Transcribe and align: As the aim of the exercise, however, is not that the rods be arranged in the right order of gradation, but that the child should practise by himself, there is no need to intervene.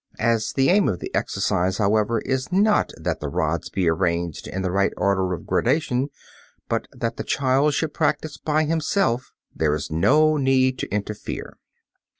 As 0.17 0.53
the 0.53 0.69
aim 0.69 0.89
of 0.89 0.97
the 0.97 1.13
exercise, 1.13 1.77
however, 1.77 2.21
is 2.21 2.51
not 2.51 2.91
that 2.97 3.19
the 3.19 3.29
rods 3.29 3.69
be 3.69 3.87
arranged 3.87 4.47
in 4.47 4.63
the 4.63 4.71
right 4.71 4.91
order 4.97 5.31
of 5.31 5.45
gradation, 5.45 6.09
but 6.67 6.87
that 6.91 7.17
the 7.17 7.23
child 7.23 7.75
should 7.75 7.93
practise 7.93 8.35
by 8.37 8.63
himself, 8.63 9.31
there 9.55 9.75
is 9.75 9.91
no 9.91 10.37
need 10.37 10.79
to 10.79 10.91
intervene. 10.91 11.51